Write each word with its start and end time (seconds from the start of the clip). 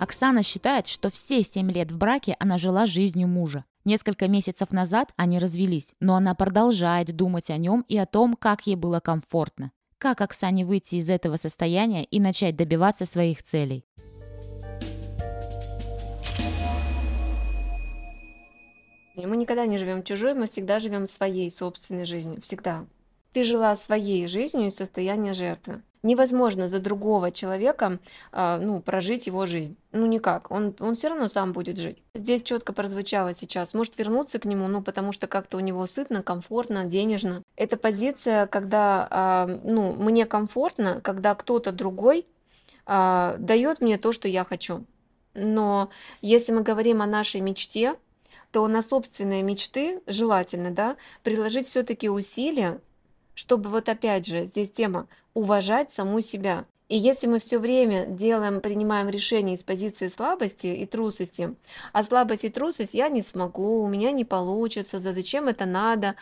Оксана 0.00 0.42
считает, 0.42 0.86
что 0.86 1.10
все 1.10 1.42
семь 1.42 1.70
лет 1.70 1.90
в 1.90 1.98
браке 1.98 2.34
она 2.38 2.56
жила 2.56 2.86
жизнью 2.86 3.28
мужа. 3.28 3.66
Несколько 3.84 4.28
месяцев 4.28 4.72
назад 4.72 5.12
они 5.16 5.38
развелись, 5.38 5.94
но 6.00 6.14
она 6.14 6.34
продолжает 6.34 7.14
думать 7.14 7.50
о 7.50 7.58
нем 7.58 7.84
и 7.86 7.98
о 7.98 8.06
том, 8.06 8.34
как 8.34 8.66
ей 8.66 8.76
было 8.76 9.00
комфортно. 9.00 9.72
Как 9.98 10.22
Оксане 10.22 10.64
выйти 10.64 10.94
из 10.94 11.10
этого 11.10 11.36
состояния 11.36 12.02
и 12.04 12.18
начать 12.18 12.56
добиваться 12.56 13.04
своих 13.04 13.42
целей? 13.42 13.84
Мы 19.16 19.36
никогда 19.36 19.66
не 19.66 19.76
живем 19.76 20.02
чужой, 20.02 20.32
мы 20.32 20.46
всегда 20.46 20.78
живем 20.78 21.06
своей 21.06 21.50
собственной 21.50 22.06
жизнью. 22.06 22.40
Всегда. 22.40 22.86
Ты 23.32 23.44
жила 23.44 23.76
своей 23.76 24.26
жизнью 24.26 24.68
из 24.68 24.76
состояния 24.76 25.32
жертвы. 25.34 25.82
Невозможно 26.02 26.66
за 26.66 26.80
другого 26.80 27.30
человека 27.30 27.98
э, 28.32 28.58
ну, 28.60 28.80
прожить 28.80 29.26
его 29.26 29.44
жизнь. 29.44 29.76
Ну 29.92 30.06
никак. 30.06 30.50
Он, 30.50 30.74
он 30.80 30.94
все 30.94 31.08
равно 31.08 31.28
сам 31.28 31.52
будет 31.52 31.76
жить. 31.76 32.02
Здесь 32.14 32.42
четко 32.42 32.72
прозвучало 32.72 33.34
сейчас. 33.34 33.74
Может 33.74 33.98
вернуться 33.98 34.38
к 34.38 34.46
нему, 34.46 34.66
ну 34.66 34.82
потому 34.82 35.12
что 35.12 35.26
как-то 35.26 35.58
у 35.58 35.60
него 35.60 35.86
сытно, 35.86 36.22
комфортно, 36.22 36.86
денежно. 36.86 37.42
Это 37.54 37.76
позиция, 37.76 38.46
когда 38.46 39.46
э, 39.46 39.58
ну, 39.62 39.92
мне 39.92 40.24
комфортно, 40.24 41.00
когда 41.02 41.34
кто-то 41.34 41.70
другой 41.70 42.26
э, 42.86 43.36
дает 43.38 43.82
мне 43.82 43.98
то, 43.98 44.12
что 44.12 44.26
я 44.26 44.44
хочу. 44.44 44.86
Но 45.34 45.90
если 46.22 46.52
мы 46.52 46.62
говорим 46.62 47.02
о 47.02 47.06
нашей 47.06 47.42
мечте, 47.42 47.94
то 48.52 48.66
на 48.66 48.82
собственные 48.82 49.42
мечты 49.42 50.00
желательно, 50.06 50.70
да, 50.70 50.96
приложить 51.22 51.66
все-таки 51.68 52.08
усилия, 52.08 52.80
чтобы 53.40 53.70
вот 53.70 53.88
опять 53.88 54.26
же, 54.26 54.44
здесь 54.44 54.70
тема 54.70 55.08
уважать 55.32 55.90
саму 55.90 56.20
себя. 56.20 56.66
И 56.90 56.98
если 56.98 57.26
мы 57.26 57.38
все 57.38 57.58
время 57.58 58.04
делаем, 58.04 58.60
принимаем 58.60 59.08
решения 59.08 59.54
из 59.54 59.64
позиции 59.64 60.08
слабости 60.08 60.66
и 60.66 60.84
трусости, 60.84 61.54
а 61.94 62.02
слабость 62.02 62.44
и 62.44 62.50
трусость 62.50 62.92
я 62.92 63.08
не 63.08 63.22
смогу, 63.22 63.82
у 63.82 63.88
меня 63.88 64.10
не 64.10 64.26
получится, 64.26 64.98
за 64.98 65.14
зачем 65.14 65.48
это 65.48 65.64
надо, 65.64 66.16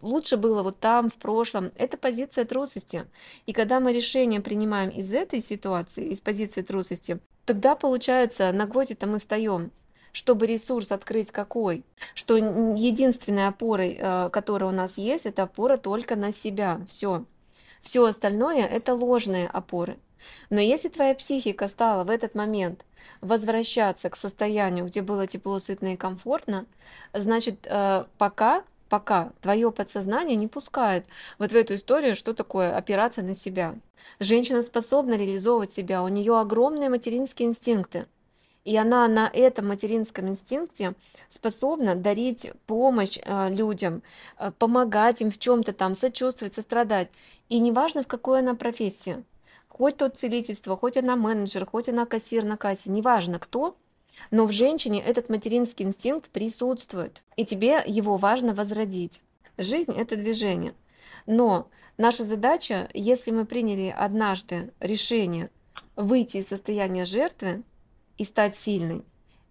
лучше 0.00 0.38
было 0.38 0.62
вот 0.62 0.80
там, 0.80 1.10
в 1.10 1.16
прошлом, 1.16 1.72
это 1.76 1.98
позиция 1.98 2.46
трусости. 2.46 3.04
И 3.44 3.52
когда 3.52 3.78
мы 3.78 3.92
решение 3.92 4.40
принимаем 4.40 4.88
из 4.88 5.12
этой 5.12 5.42
ситуации, 5.42 6.06
из 6.06 6.22
позиции 6.22 6.62
трусости, 6.62 7.18
тогда 7.44 7.74
получается, 7.74 8.50
на 8.52 8.64
гвозди-то 8.64 9.06
мы 9.06 9.18
встаем 9.18 9.72
чтобы 10.16 10.46
ресурс 10.46 10.92
открыть 10.92 11.30
какой, 11.30 11.84
что 12.14 12.38
единственной 12.38 13.48
опорой, 13.48 13.98
э, 14.00 14.30
которая 14.30 14.70
у 14.70 14.72
нас 14.72 14.96
есть, 14.96 15.26
это 15.26 15.42
опора 15.42 15.76
только 15.76 16.16
на 16.16 16.32
себя, 16.32 16.80
все. 16.88 17.26
Все 17.82 18.02
остальное 18.02 18.64
это 18.64 18.94
ложные 18.94 19.46
опоры. 19.46 19.98
Но 20.48 20.58
если 20.58 20.88
твоя 20.88 21.14
психика 21.14 21.68
стала 21.68 22.02
в 22.04 22.08
этот 22.08 22.34
момент 22.34 22.86
возвращаться 23.20 24.08
к 24.08 24.16
состоянию, 24.16 24.86
где 24.86 25.02
было 25.02 25.26
тепло, 25.26 25.58
сытно 25.58 25.92
и 25.92 25.96
комфортно, 25.96 26.64
значит, 27.12 27.66
э, 27.66 28.04
пока 28.16 28.64
пока 28.88 29.32
твое 29.42 29.70
подсознание 29.70 30.36
не 30.36 30.46
пускает 30.48 31.04
вот 31.38 31.52
в 31.52 31.56
эту 31.56 31.74
историю, 31.74 32.16
что 32.16 32.32
такое 32.32 32.74
опираться 32.74 33.20
на 33.20 33.34
себя. 33.34 33.74
Женщина 34.18 34.62
способна 34.62 35.12
реализовывать 35.14 35.72
себя, 35.72 36.02
у 36.02 36.08
нее 36.08 36.38
огромные 36.38 36.88
материнские 36.88 37.48
инстинкты. 37.48 38.06
И 38.66 38.76
она 38.76 39.06
на 39.06 39.30
этом 39.32 39.68
материнском 39.68 40.28
инстинкте 40.28 40.94
способна 41.28 41.94
дарить 41.94 42.50
помощь 42.66 43.16
э, 43.22 43.48
людям, 43.54 44.02
э, 44.38 44.50
помогать 44.58 45.22
им 45.22 45.30
в 45.30 45.38
чем-то 45.38 45.72
там, 45.72 45.94
сочувствовать, 45.94 46.54
сострадать. 46.54 47.08
И 47.48 47.60
неважно, 47.60 48.02
в 48.02 48.08
какой 48.08 48.40
она 48.40 48.56
профессии. 48.56 49.22
Хоть 49.68 49.98
то 49.98 50.08
целительство, 50.08 50.76
хоть 50.76 50.96
она 50.96 51.14
менеджер, 51.14 51.64
хоть 51.64 51.88
она 51.88 52.06
кассир 52.06 52.44
на 52.44 52.56
кассе, 52.56 52.90
неважно 52.90 53.38
кто, 53.38 53.76
но 54.32 54.46
в 54.46 54.50
женщине 54.50 55.00
этот 55.00 55.28
материнский 55.28 55.86
инстинкт 55.86 56.28
присутствует, 56.30 57.22
и 57.36 57.44
тебе 57.44 57.84
его 57.86 58.16
важно 58.16 58.52
возродить. 58.52 59.22
Жизнь– 59.58 59.92
это 59.96 60.16
движение. 60.16 60.74
Но 61.26 61.68
наша 61.98 62.24
задача, 62.24 62.88
если 62.94 63.30
мы 63.30 63.46
приняли 63.46 63.94
однажды 63.96 64.72
решение 64.80 65.50
выйти 65.94 66.38
из 66.38 66.48
состояния 66.48 67.04
жертвы, 67.04 67.62
и 68.18 68.24
стать 68.24 68.56
сильной. 68.56 69.04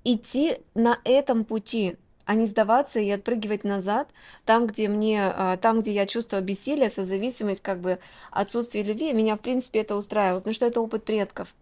Идти 0.03 0.57
на 0.73 0.99
этом 1.03 1.45
пути, 1.45 1.97
а 2.25 2.35
не 2.35 2.45
сдаваться 2.45 2.99
и 2.99 3.09
отпрыгивать 3.09 3.63
назад, 3.63 4.09
там, 4.45 4.67
где 4.67 4.87
мне, 4.87 5.21
а, 5.23 5.57
там, 5.57 5.81
где 5.81 5.93
я 5.93 6.05
чувствую 6.05 6.43
бессилие, 6.43 6.89
созависимость, 6.89 7.61
как 7.61 7.81
бы 7.81 7.99
отсутствие 8.31 8.83
любви, 8.83 9.13
меня, 9.13 9.35
в 9.35 9.39
принципе, 9.39 9.79
это 9.79 9.95
устраивает, 9.95 10.43
потому 10.43 10.53
что 10.53 10.65
это 10.65 10.81
опыт 10.81 11.05
предков. 11.05 11.53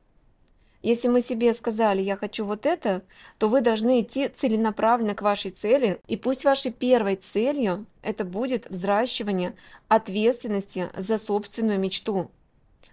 Если 0.84 1.08
мы 1.08 1.22
себе 1.22 1.54
сказали, 1.54 2.02
я 2.02 2.18
хочу 2.18 2.44
вот 2.44 2.66
это, 2.66 3.04
то 3.38 3.48
вы 3.48 3.62
должны 3.62 4.02
идти 4.02 4.28
целенаправленно 4.28 5.16
к 5.16 5.22
вашей 5.22 5.52
цели. 5.52 6.02
И 6.08 6.18
пусть 6.18 6.44
вашей 6.44 6.74
первой 6.74 7.16
целью 7.16 7.86
это 8.02 8.26
будет 8.26 8.70
взращивание 8.70 9.56
ответственности 9.88 10.90
за 10.98 11.18
собственную 11.18 11.80
мечту. 11.80 12.30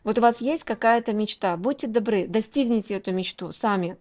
Вот 0.03 0.19
у 0.19 0.23
вас 0.23 0.41
есть 0.41 0.65
какая-то 0.65 1.13
мечта, 1.13 1.57
будьте 1.57 1.87
добры, 1.87 2.27
достигните 2.27 2.95
эту 2.95 3.13
мечту 3.13 3.53
сами. 3.53 3.97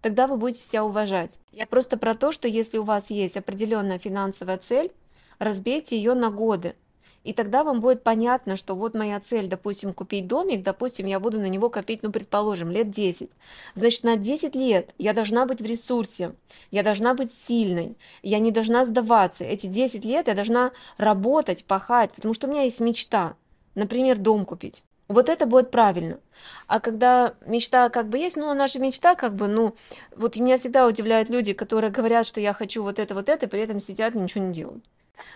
Тогда 0.00 0.26
вы 0.26 0.36
будете 0.36 0.60
себя 0.60 0.84
уважать. 0.84 1.38
Я 1.52 1.66
просто 1.66 1.98
про 1.98 2.14
то, 2.14 2.32
что 2.32 2.48
если 2.48 2.78
у 2.78 2.84
вас 2.84 3.10
есть 3.10 3.36
определенная 3.36 3.98
финансовая 3.98 4.58
цель, 4.58 4.92
разбейте 5.38 5.96
ее 5.96 6.14
на 6.14 6.30
годы. 6.30 6.74
И 7.22 7.34
тогда 7.34 7.64
вам 7.64 7.82
будет 7.82 8.02
понятно, 8.02 8.56
что 8.56 8.74
вот 8.74 8.94
моя 8.94 9.20
цель, 9.20 9.46
допустим, 9.46 9.92
купить 9.92 10.26
домик, 10.26 10.62
допустим, 10.62 11.04
я 11.04 11.20
буду 11.20 11.38
на 11.38 11.48
него 11.50 11.68
копить, 11.68 12.02
ну, 12.02 12.10
предположим, 12.10 12.70
лет 12.70 12.90
10. 12.90 13.30
Значит, 13.74 14.04
на 14.04 14.16
10 14.16 14.54
лет 14.54 14.94
я 14.96 15.12
должна 15.12 15.44
быть 15.44 15.60
в 15.60 15.66
ресурсе, 15.66 16.34
я 16.70 16.82
должна 16.82 17.12
быть 17.12 17.30
сильной, 17.46 17.98
я 18.22 18.38
не 18.38 18.52
должна 18.52 18.86
сдаваться. 18.86 19.44
Эти 19.44 19.66
10 19.66 20.02
лет 20.06 20.28
я 20.28 20.34
должна 20.34 20.72
работать, 20.96 21.66
пахать, 21.66 22.12
потому 22.12 22.32
что 22.32 22.46
у 22.46 22.50
меня 22.50 22.62
есть 22.62 22.80
мечта, 22.80 23.36
например, 23.74 24.16
дом 24.16 24.46
купить. 24.46 24.82
Вот 25.10 25.28
это 25.28 25.44
будет 25.44 25.72
правильно. 25.72 26.20
А 26.68 26.78
когда 26.78 27.34
мечта 27.44 27.88
как 27.88 28.08
бы 28.08 28.16
есть, 28.16 28.36
ну, 28.36 28.54
наша 28.54 28.78
мечта 28.78 29.16
как 29.16 29.34
бы, 29.34 29.48
ну, 29.48 29.74
вот 30.14 30.36
меня 30.36 30.56
всегда 30.56 30.86
удивляют 30.86 31.28
люди, 31.28 31.52
которые 31.52 31.90
говорят, 31.90 32.28
что 32.28 32.40
я 32.40 32.52
хочу 32.52 32.84
вот 32.84 33.00
это, 33.00 33.12
вот 33.12 33.28
это, 33.28 33.48
при 33.48 33.60
этом 33.60 33.80
сидят 33.80 34.14
и 34.14 34.18
ничего 34.20 34.44
не 34.44 34.52
делают. 34.52 34.84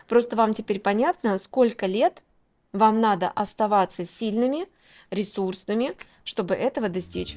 Просто 0.06 0.36
вам 0.36 0.54
теперь 0.54 0.78
понятно, 0.78 1.38
сколько 1.38 1.86
лет 1.86 2.22
вам 2.72 3.00
надо 3.00 3.28
оставаться 3.28 4.06
сильными, 4.06 4.68
ресурсными, 5.10 5.96
чтобы 6.22 6.54
этого 6.54 6.88
достичь. 6.88 7.36